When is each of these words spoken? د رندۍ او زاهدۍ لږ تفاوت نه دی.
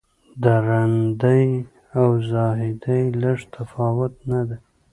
د 0.43 0.45
رندۍ 0.67 1.45
او 1.99 2.09
زاهدۍ 2.29 3.03
لږ 3.21 3.39
تفاوت 3.55 4.13
نه 4.31 4.41
دی. 4.47 4.57